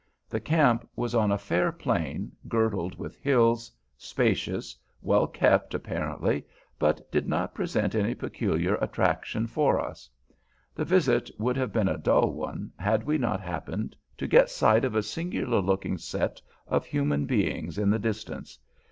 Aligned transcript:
The 0.27 0.39
camp 0.39 0.89
was 0.95 1.13
on 1.13 1.31
a 1.31 1.37
fair 1.37 1.71
plain, 1.71 2.31
girdled 2.47 2.97
with 2.97 3.17
hills, 3.19 3.71
spacious, 3.95 4.75
well 5.03 5.27
kept 5.27 5.75
apparently, 5.75 6.43
but 6.79 7.11
did 7.11 7.27
not 7.27 7.53
present 7.53 7.93
any 7.93 8.15
peculiar 8.15 8.77
attraction 8.81 9.45
for 9.45 9.79
us. 9.79 10.09
The 10.73 10.85
visit 10.85 11.29
would 11.37 11.55
have 11.55 11.71
been 11.71 11.87
a 11.87 11.99
dull 11.99 12.31
one, 12.31 12.71
had 12.77 13.03
we 13.03 13.19
not 13.19 13.41
happened 13.41 13.95
to 14.17 14.25
get 14.25 14.49
sight 14.49 14.83
of 14.85 14.95
a 14.95 15.03
singular 15.03 15.61
looking 15.61 15.99
set 15.99 16.41
of 16.67 16.83
human 16.87 17.27
beings 17.27 17.77
in 17.77 17.91
the 17.91 17.99
distance. 17.99 18.57